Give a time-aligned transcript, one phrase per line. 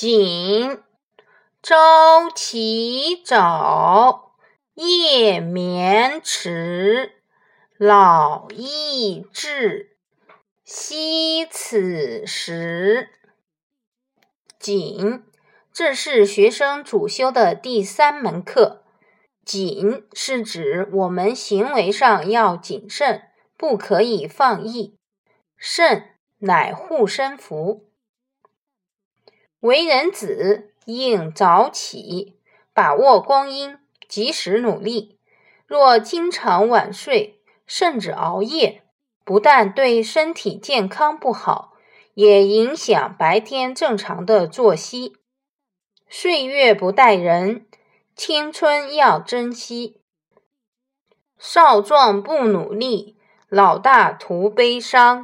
[0.00, 0.78] 谨
[1.62, 4.32] 朝起早，
[4.72, 7.16] 夜眠迟，
[7.76, 9.98] 老易至，
[10.64, 13.10] 惜此时。
[14.58, 15.22] 谨，
[15.70, 18.82] 这是学生主修的第三门课。
[19.44, 23.24] 谨是指我们行为上要谨慎，
[23.58, 24.96] 不可以放逸。
[25.58, 27.89] 慎，乃护身符。
[29.60, 32.36] 为人子应早起，
[32.74, 33.78] 把握光阴，
[34.08, 35.18] 及时努力。
[35.66, 38.82] 若经常晚睡，甚至熬夜，
[39.24, 41.74] 不但对身体健康不好，
[42.14, 45.16] 也影响白天正常的作息。
[46.08, 47.66] 岁月不待人。
[48.16, 50.02] 青春要珍惜，
[51.38, 53.16] 少壮不努力，
[53.48, 55.18] 老大徒悲伤。